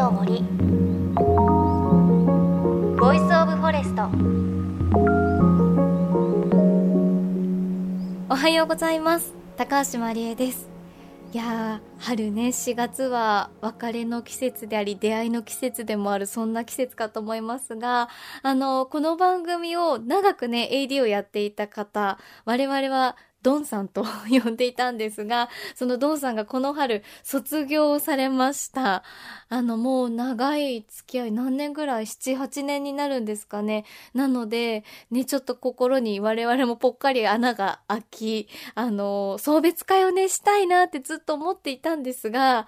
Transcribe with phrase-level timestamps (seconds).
[0.00, 0.42] の森。
[2.98, 4.04] Voice of Forest
[8.30, 9.34] おはようございます。
[9.58, 10.70] 高橋真理恵です。
[11.34, 18.08] いやー春ね4月は別れの季節であり出会いの季節でもあるそんな季節かと思いますが
[18.42, 29.02] あのこの番組を長くね AD をやっていた方我々はドンさんと呼んでいたんですが、そのドンさんがこの春卒業されました。
[29.48, 33.84] あの、もう長い付き合い何年ぐらい ?7、8年になるんですかね。
[34.14, 42.66] なので、ね、ちょっと心に我々もぽっかり穴が開き、あの、送別会をね、したいなってずっと思っていたんですが、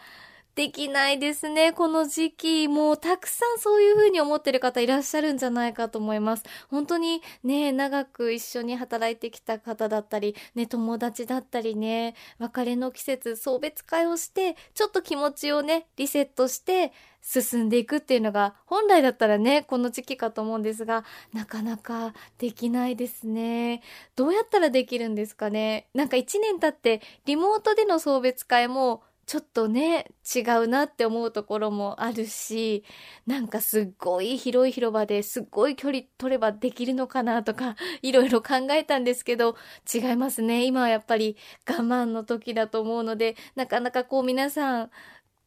[0.55, 2.69] できないですね、この時期。
[2.69, 6.45] もうたくさんそういう風に思ってる方いらっしゃるんじゃないかと思います。
[6.69, 23.81] 本当にね、長く一緒に働いてきた方だったり、ね、友達だったりね、別れの季節、送別会をして、ちょっと気持ちをね、リセットして、進んでいくっていうのが本来だったらねこの時期かと思うんですがなかなかできないですね
[24.17, 32.85] どうやったらできるんですかねなんか1年経ってリモートでの送別会もちょっとね違うなって思うところもあるし
[33.27, 39.57] なんかすっごい広い広場ですっごい距離取ればできるのかなとか いろいろ考えたんですけど
[39.93, 40.65] 違いますね。
[40.65, 41.37] 今はやっぱり
[41.69, 44.91] 我慢の時だと思うのでなかなかこう皆さん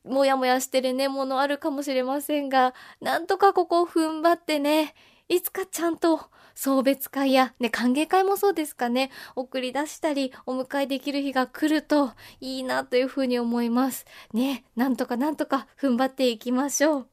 [0.06, 4.94] もやもやしてるねものあるかもしれませんがなんとかここを踏ん張ってね
[5.28, 6.22] いつかちゃんと
[6.56, 14.06] 送別会や、ね、歓迎会もそうですかね、送り出したり、お迎えできる日が来るといいなというふうに思います。
[14.34, 17.08] ね、なんとかなんとか踏ん張っていきましょう。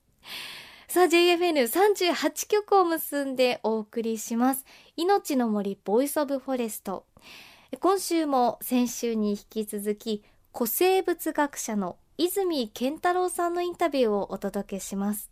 [0.87, 4.65] さあ JFN38 曲を結んでお送りします。
[4.97, 7.07] 命の森 Voice of Forest。
[7.81, 10.23] 今週も先週に引き続き、
[10.55, 15.31] 古生物学者の泉健太郎さんのインタビューをお届けします。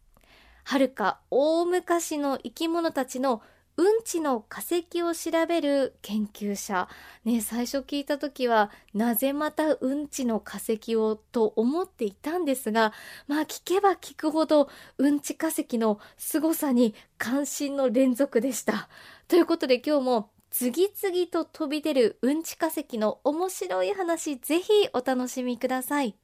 [0.64, 3.42] はるか大昔の生き物たちの
[3.80, 6.86] うんちの化石を調べる研究者。
[7.24, 12.92] ね、最初聞いた時は、なぜまたうんちの化石をと思っていたんですが、
[13.26, 18.90] まあ聞けば聞くほど、うんち化石の凄さに関心の連続でした。
[19.28, 26.14] ということで今日も次々と飛び出るうんち化石の面白い話、ぜひお楽しみください。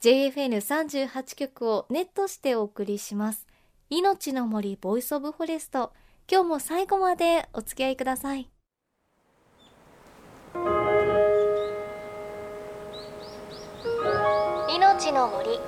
[0.00, 3.48] JFN38 曲をネットしてお送りします。
[3.90, 5.92] 命の森 Voice of Forest。
[6.26, 8.48] 今日も最後までお付き合いください。
[14.74, 15.60] 命の森。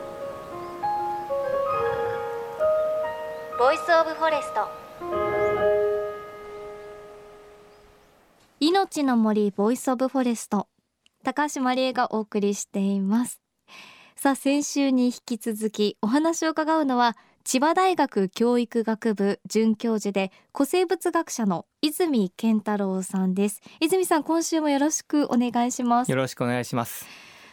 [3.58, 4.68] Voice of Forest。
[8.58, 10.68] 命の森 Voice of Forest。
[11.22, 13.42] 高橋真理恵がお送りしています。
[14.16, 17.14] さあ先週に引き続きお話を伺うのは
[17.46, 23.62] 千葉大学教育学部准教授で古生物学者の泉健太郎さんです。
[23.80, 26.10] 泉さん今週もよろしくお願いします。
[26.10, 27.06] よろしくお願いします。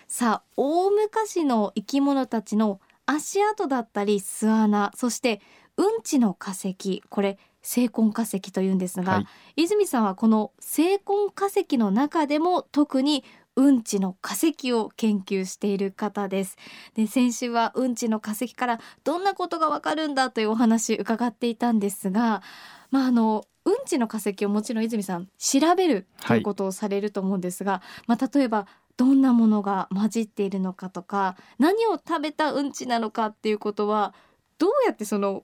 [0.08, 5.42] さあ大昔の生き物たちの足跡だったり巣穴そして
[5.78, 9.20] うんちの化石これ成婚化石というんですが、は
[9.56, 13.24] い、泉さんはこの成婚化石の中でも特に
[13.56, 16.58] うんちの化石を研究している方です。
[16.96, 22.42] で先週はうんちの化石からどんなことがわかるんだというお話伺っていたんですが
[22.92, 34.14] まああのうんちの化石をもちろん泉さん調べるということをされると思うんですが、はい、まあ例えばどんなものが混じっているのかとか何を食べたうんちなのかっていうことは
[34.58, 35.44] どうやってその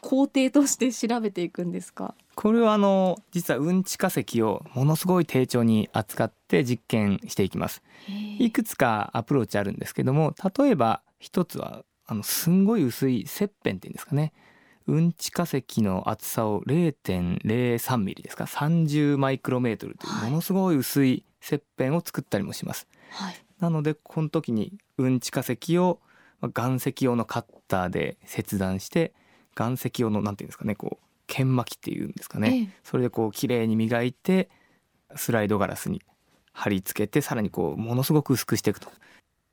[0.00, 2.14] 工程として調べていくんですか？
[2.34, 7.82] これはあの実はうんち化石をものすごい丁重に扱って実験していきます。
[8.38, 14.32] いくつかアプローチあるんですけども例えば一つはあのすんごい薄い切片っていうんですかね。
[14.86, 18.44] うんち化石の厚さを0.03ミリですか。
[18.44, 26.00] 30マイクロメートルというものすごい薄い切片を作ったりもします、はい、なのでこの時にうんち化石を
[26.54, 29.14] 岩石用のカッターで切断して
[29.60, 34.48] 岩石用のなんていうんですかねこう研磨機っていうんですかね、ええ、それでこう綺麗に磨いて
[35.14, 36.02] スライドガラスに
[36.52, 38.90] 貼り付けてさらにこうものすごく薄くしていくと。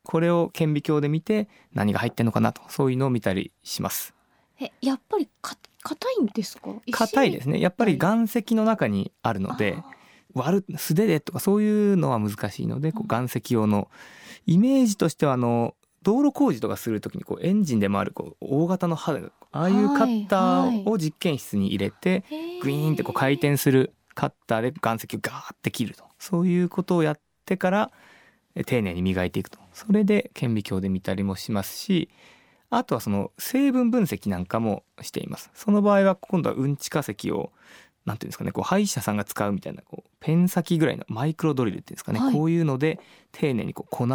[0.04, 2.62] これを顕微鏡で見て何が入ってんのかなと。
[2.68, 4.14] そういうのを見たりします。
[4.58, 6.70] えやっぱりか硬いんですか？
[6.90, 7.60] 硬いですね。
[7.60, 9.76] やっぱり岩石の中にあるので
[10.34, 13.88] 割る素手でとかそういうのは難しいのでこう岩石用の
[14.46, 19.18] イメージとしてはあの道路工事とかする時にこうエンジンで回るこう大型の刃
[19.50, 22.24] ああいうカッターを実験室に入れて、
[22.62, 26.04] グイーンってこう回転するカッターで岩石をガーって切ると。
[26.18, 27.90] そういうことをやってから
[28.66, 29.58] 丁寧に磨いていくと。
[29.72, 32.10] それで顕微鏡で見たりもしますし
[32.70, 35.50] あとはその成分分析なんかもしています。
[35.54, 37.52] その場合は今度はうんち化石を
[38.04, 42.34] なんていうんですかねこう歯医者さんが使うみたいなこうペン先ぐらいのマイクロドリルっていうんですかね、はい。
[42.34, 42.98] こういうので
[43.32, 44.06] 丁寧にこう粉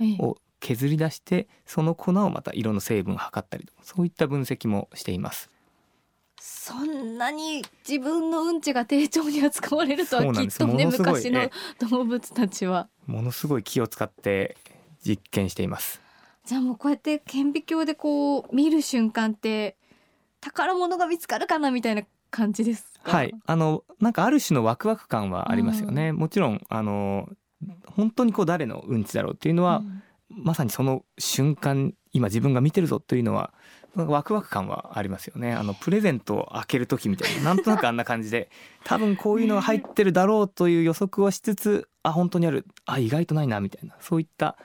[0.00, 0.16] ええ。
[0.18, 5.50] を削り出してその粉をまた色の成分を測ったりとそういった分析もしています。
[6.40, 11.50] そんなに自分のうんちが丁重に扱われるとはきっとね昔のえ
[11.90, 12.88] 動物たちは。
[13.06, 14.56] ものすごい気を使って
[15.06, 16.00] 実験しています。
[16.46, 19.76] じゃあもうこうやって顕微鏡でこう見る瞬間って
[20.40, 23.12] 宝物が見つかるかなみたいな感じですか？
[23.12, 23.34] はい。
[23.44, 27.28] あのなんかある種のワクワク感はありますよね、もちろんあの
[27.96, 33.52] 本当にこう誰のうんちだろうっていうのは、うんまさにその瞬間今自分が見てるぞというのは
[33.94, 35.52] ワクワク感はありますよね。
[35.52, 38.50] あのプレゼントを開ける時みたいななんとなくあんな感じで
[38.84, 42.66] 多分こういうのが入ってるだろうという予測をしつつあ本当にある。
[42.86, 44.56] あ意外とないなみたいなそういった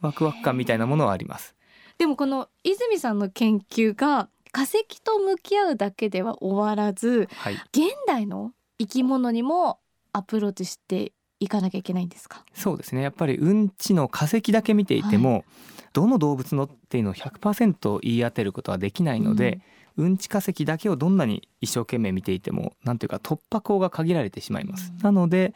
[0.00, 1.56] ワクワク感みたいなものはあります。
[1.98, 7.54] でもこの泉さんの研究が化石と向き合うだけでは終わらずはい。
[7.54, 9.80] 現代の生き物にも
[10.12, 12.44] アプローチしていかなきゃいけないんですか？
[12.54, 13.02] そうですね。
[13.02, 15.44] やっぱりうんちの化石だけ見ていても、
[15.92, 19.60] どの動物のっていうのを100%言い当てることはできないので、
[19.96, 20.16] うん。
[20.16, 24.92] ち化石だけをどんなに一生懸命見ていてもなんていうか突破口が限られてしまいます。
[24.96, 25.02] うん。
[25.02, 25.54] なので、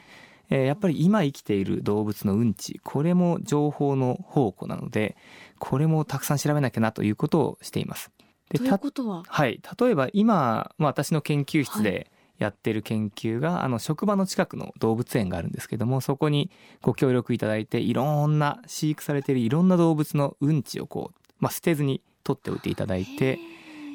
[0.50, 5.16] えーやっぱり今生きている動物のうんちこれも情報の宝庫なので
[5.58, 8.10] これもたくさん調べなきゃなということをしています。
[8.50, 16.50] でということは、はい、例えば今、まあ、私の研究室はでやってる研究が、あの職場の近くの動物園があるんですけどもそこに
[16.80, 23.38] ご協力いただいていろんな飼育されているいろんな動物のうんちをこう、まあ、捨てずに取っておいていただいて、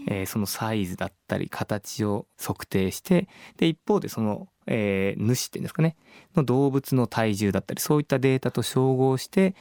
[0.09, 5.97] えーそのサイズだったり形を測定してで一方でその、えー主っていうんですかね
[6.35, 9.55] の動物の体重だったりそういったデータと照合して、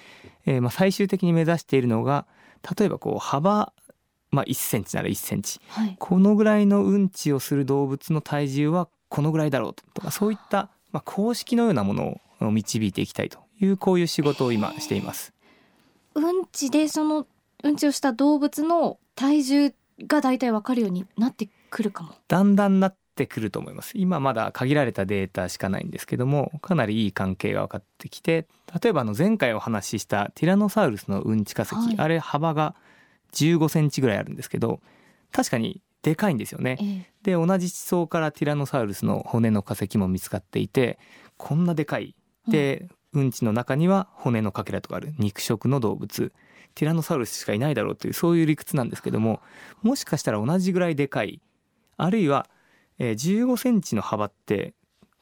[0.44, 2.26] えーまあ、最終的に目指しているのが
[2.78, 3.72] 例えばこう幅、
[4.36, 15.32] まあ、1センチなら1センチはい、このぐらいのうんちをする動物の体重はこのぐらいだろうとかそういった、まあ、公式のようなものを導いていきたいというこういう仕事を今しています。
[16.14, 17.26] うんちでその
[17.64, 19.74] うんちをした動物の体重
[20.06, 22.14] がだいたいわかるようになってくるかも。
[22.28, 28.46] だんだんなってくると思います今まだ限られたデータしかないんですけどもかなりいい関係が分かってきて
[28.82, 32.74] 例えばあの前回お話ししたティラノサウルスのうんち化石、はいあれ幅が
[33.32, 34.80] 15センチぐらいあるんですけど
[35.32, 36.78] 確かにでかいんですよね。
[36.80, 36.84] え。
[36.84, 37.10] え。
[37.24, 41.00] で同じ地層からティラノサウルスの骨の化石も見つかっていて
[41.36, 42.14] こんなでかい。
[42.46, 45.14] で、うんちの中には骨のかけらとかある。
[45.18, 46.32] 肉食の動物。
[46.76, 49.40] ティラノサウルスしかいないだろうというそういう理屈なんですけども
[49.82, 51.40] もしかしたら同じぐらいでかい。
[51.96, 52.46] あるいは、
[52.98, 54.74] えー15センチの幅って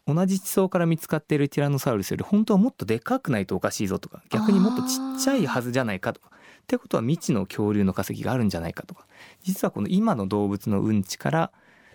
[0.06, 6.30] 同じ地層から見つかっているティラノサウルスより本当はもっとでかくないとおかしいぞとか逆にもっとちっちゃいはずじゃないかとか
[6.64, 9.06] ってことは未知の恐竜の化石があるんじゃないかとか。
[9.42, 11.50] 実はこの今の動物のうんちから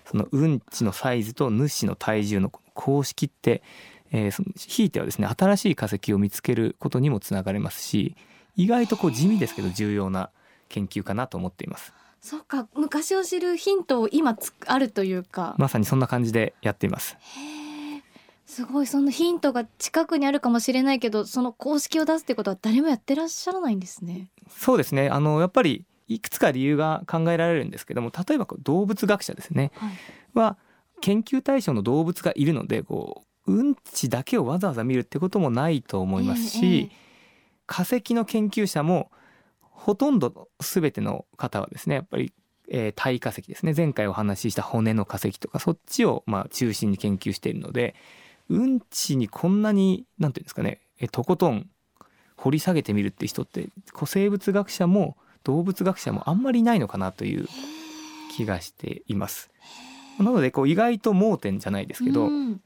[0.06, 3.64] そのうんちのサイズと主の体重の公式って、
[4.12, 8.16] えーそのひいてはですね新しい化石を見つけることにもつながりますし
[8.56, 10.30] 意外とこう地味ですけど重要な
[10.68, 11.94] 研究かなと思っています。
[12.22, 17.16] そうか昔を知るヒントを今つあるというか、まさにそんな感じでやっています。
[17.22, 17.69] へえ
[18.50, 24.32] すごいそのヒントが近くにあるかもしれないけどその公式を出すってことは誰もやってらっしゃらないんですね。
[24.50, 25.08] そうですね。
[25.08, 29.72] あのやっぱりいくつか理由が考えられるんですけども例えばこう動物学者ですね。
[29.76, 29.92] はい、
[30.34, 30.58] は
[31.00, 36.90] 研究対象の動物がいるのでこううんちだけをわざわざ見るってこともないと思いますし、
[37.68, 39.12] 化石の研究者も
[39.62, 42.34] ほとんど全ての方はですねやっぱり、
[42.72, 43.76] えー体化石ですね。
[43.78, 47.94] 前回お話しした骨の化石とかそっちをまあ中心に研究しているので
[48.50, 51.70] うんちにこんなになんていうんですかねえーとことん
[52.36, 57.48] 掘り下げてみるって人ってこう生物学者も動物学者もあんまりいないのかなという
[58.36, 59.50] 気がしています。
[60.20, 62.62] なのでこう意外と盲点じゃないですけど、うん。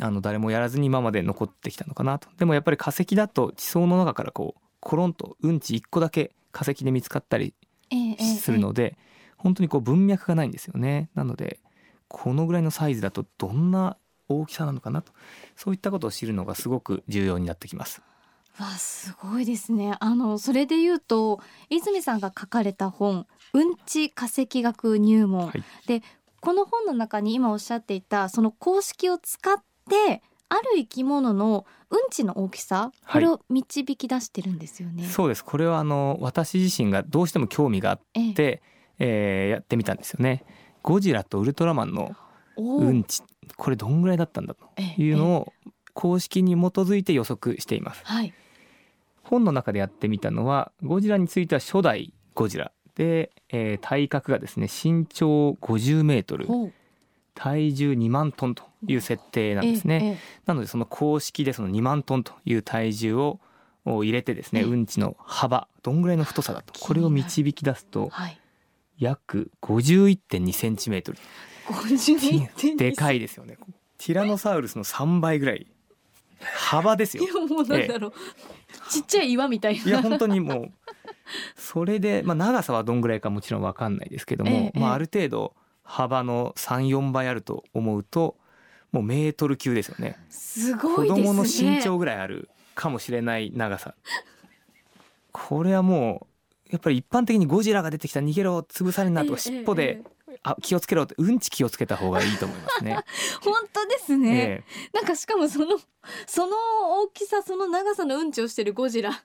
[0.00, 2.28] あの誰もやらずに今まで残ってきたのかなと。
[2.38, 7.54] でもやっぱり化石だと地層の中からこうコロンとうんち1個だけ化石で見つかったり
[7.90, 8.98] ええええするので、
[9.36, 11.08] 本当にこう文脈がないんですよね。
[11.14, 11.60] なので
[12.08, 13.96] このぐらいのサイズだとどんな
[14.28, 15.12] 大きさなのかなと。
[15.54, 18.02] そういったことを知るのがすごく重要になってきます。
[18.58, 19.96] わあすごいですね。
[20.00, 25.62] あのそれで言うと泉さんが書かれた本うんち化石学入門、はい。
[25.86, 26.02] で
[26.40, 29.56] この本の中に今おっしゃっていたその公式を使っ
[29.90, 35.04] てある生き物のうんちの大きさこれを導き出してるんですよね。
[35.04, 35.44] そうです。
[35.44, 38.32] これはあの私自身がどうしても興味があっええ。
[38.32, 38.62] て、
[38.98, 40.44] えーやってみたんですよね。
[40.82, 42.14] ゴジラとウルトラマンの
[42.56, 43.22] うんち
[43.56, 45.52] これどんぐらいだったんだとええいうのを
[45.94, 48.02] 公式に基づいて予測しています。
[48.04, 48.34] はい。
[49.22, 52.72] 本の中でやってみたのはゴジラについては初代ゴジラ。
[52.94, 56.46] で、えー体格がですね身長50メートル。
[57.34, 63.40] 体重2万トンという設定なんですね、なのでその公式でその2万トンという体重を
[63.84, 64.66] を入れてですね、ええ。
[64.66, 66.72] うんちの幅どんぐらいの太さだと。
[66.80, 68.40] これを導き出すえとはい。
[68.98, 71.18] 約51.2センチメートル
[71.68, 73.56] 51.2でかいですよね。
[73.98, 75.66] ティラノサウルスの3倍ぐらい。
[76.40, 77.24] 幅ですよ。
[77.24, 78.12] いやもうなんだろう、
[78.90, 79.82] ちっちゃい岩みたいな。
[79.82, 80.72] いや本当にもう。
[81.56, 88.36] それで、まあ、長さはどんぐらいかもちろん分かんないですけども、ええまあ、ある程度幅の34倍あると思うと
[88.92, 90.16] もうメートル級ですよね。
[90.30, 91.24] すごいですね。
[91.24, 93.94] 子供の身長ぐらいあるかもしれない長さ。
[95.32, 96.26] これはも
[96.70, 101.02] うやっぱり一般的にゴジラが出てきたら逃げろ潰されるなとかええ尻尾でええあ気をつけろ。
[101.04, 102.98] ってうんち気をつけた方がいいと思いますね。
[103.42, 105.78] 本当ですね、えなんかしかもその
[106.26, 106.56] その
[107.02, 109.24] 大きさその長さのうんちをしてるゴジラ。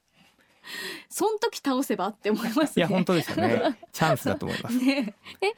[1.10, 2.72] そん時倒せばって思いますね。
[2.78, 3.80] えいや本当ですよね。
[3.92, 4.78] チャンスだと思います。
[4.84, 5.16] ね。
[5.42, 5.54] え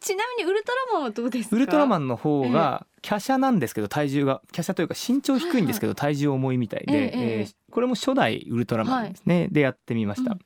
[0.00, 1.56] ちなみにウルトラマンはどうですか？
[1.56, 7.40] ウルトラマンの方が華奢なんですけど体重が華奢というか身長低いんですけど体重重いみたいええで、ええ。
[7.40, 10.38] えーこれも初代ウルトラマンですね、でやってみました、うん。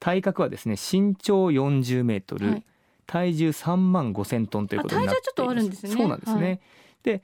[0.00, 2.64] 体格はですね身長40メートル、はい
[3.06, 5.92] 体重3万5千トンということになっていますあ体重ちょっとあるんですね。
[5.92, 6.60] そうなんですね、はい。
[7.02, 7.22] で、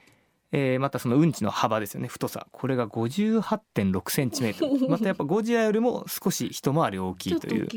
[0.52, 2.08] えーまたそのうんちの幅ですよね。
[2.08, 2.46] 太さ。
[2.50, 4.88] これが58.6センチメートル。
[4.90, 7.68] またやっぱゴジラよりも少し一回り大きいという。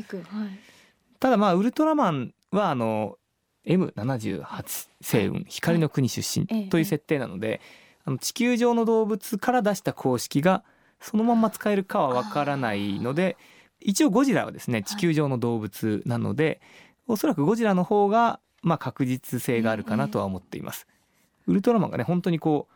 [1.20, 3.18] ただまあウルトラマンはあの
[3.66, 7.60] M78 星雲光の国出ええ身という設定なので、
[8.04, 10.64] あの地球上の動物から出した公式が
[11.00, 13.36] そのまんま使えるかはわからないので
[13.80, 16.60] 一応ゴジラはですね地球上の動物なので、
[17.06, 20.86] おそらくゴジラの方がまあ確実性があるかなとは思っています。
[21.46, 22.74] ウルトラマンがね本当にこう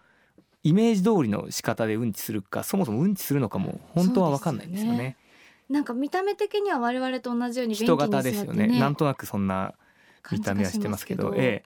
[0.62, 5.16] イメージ通りの仕方でうんちするかそもそもうんちするのかも本当はわかんないんですよね。
[5.68, 9.74] なんか見た目的には我々と同じように便器人型ですよねなんとなくそんな
[10.32, 11.64] 見た目はしてますけど、感じがしえ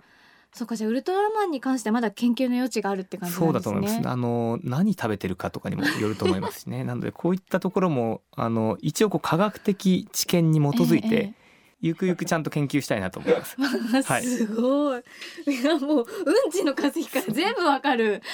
[0.53, 4.01] そうかじゃあウルトラマンに関してはまだ研究の余地があるってえ、感じそうんだと思います。
[4.07, 6.85] あの何食べてるかとかにもよると思いますしね。
[6.85, 11.42] なのでこういったところもあの一応こう科学的知見に基づいて、え
[11.83, 13.57] ゆくゆくちゃんと研究したいなと思います。
[13.59, 14.23] え えはい。
[14.23, 15.03] すごい。
[15.49, 18.23] いやもううんちの化石から全部わかる。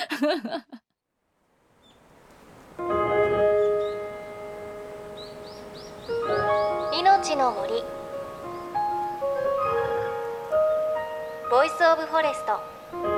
[6.92, 7.82] 命の森。
[11.50, 13.17] Voice of Forest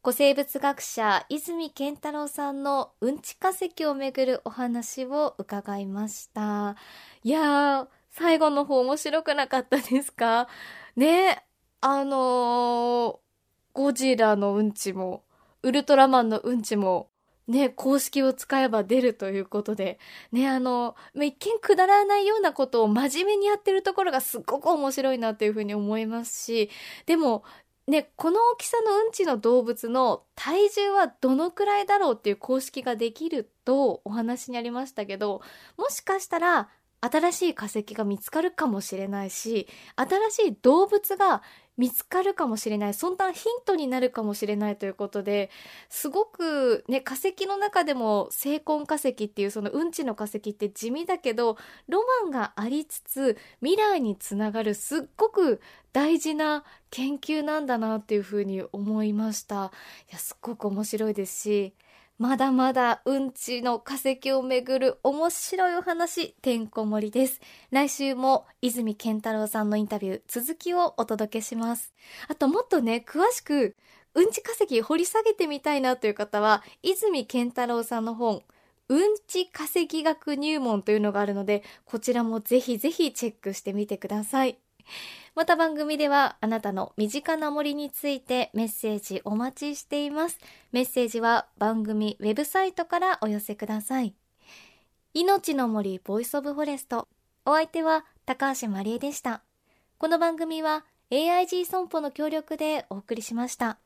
[0.00, 6.76] 古生物学者泉健太郎さんのうんち化石をめぐるお話を伺いました。
[7.24, 10.48] いやー最後の方面白くなかったですか？
[10.96, 11.44] ね
[11.80, 13.16] あのー
[13.74, 15.24] ゴジラのうんちも
[15.62, 17.10] ウルトラマンのうんちも
[17.48, 19.98] ね、公式を使えば出るということで、
[20.32, 26.68] ね、あの、一見くだらないようなことを真面目にやってるところがすっごく面白いなっていうふうに思いますし、
[27.06, 27.44] でも、
[27.88, 35.40] ね、この大きさのうんちの動物の体重はどのくらいだろうっていう公式ができるとお話にありましたけど、
[35.78, 36.68] もしかしたら
[37.00, 41.42] 新しい化石が見つかるかもしれないし、新しい動物が
[41.78, 45.50] 見つかるかもしれない、そんなヒントになるかもしれないということで、
[45.88, 51.56] すごくね、化石の中でも成婚化石っていうそのうんちの化石って地味だけど、
[51.88, 55.60] ロマンがありつつ未来につながるすっごく
[55.92, 59.72] 大事な研究なんだなっていうふうに思いました。
[60.10, 61.74] いや、すっごく面白いですし、
[62.18, 67.40] まだまだうんちの化石をめぐる面白いお話、てんこ盛りです。
[67.70, 71.94] 来週も泉健太郎さんのインタビュー、続きをお届けします。
[72.26, 73.76] あともっとね、詳しく、
[74.14, 78.42] うんち化石掘り下げてみたいなという方は、泉健太郎さんの本、
[78.88, 84.58] うんち化石学入門というのがあるので、こちらもぜひぜひチェックしてみてください。
[85.34, 90.38] また番組ではあなたの身近な森についてメッセージお待ちしています。
[90.72, 94.14] メッセージは番組ウェブサイトからお寄せください。
[95.14, 97.08] 命の森 Voice of Forest。
[97.44, 99.42] お相手は高橋まりえでした。
[99.98, 103.78] この番組は AIG 損保の協力でお送りしました。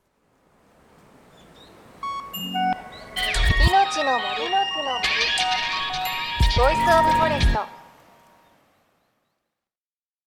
[3.68, 4.82] 命の森の森
[6.56, 7.81] Voice of Forest